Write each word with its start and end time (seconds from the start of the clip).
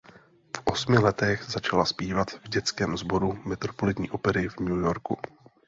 V 0.57 0.61
osmi 0.65 0.97
letech 0.97 1.43
začala 1.49 1.85
zpívat 1.85 2.29
v 2.31 2.49
dětském 2.49 2.97
sboru 2.97 3.39
Metropolitní 3.45 4.11
opery 4.11 4.49
v 4.49 4.59
New 4.59 4.77
Yorku. 4.77 5.17